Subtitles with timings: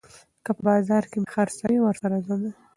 [0.45, 2.51] که په بازار مې خرڅوي، ورسره ځمه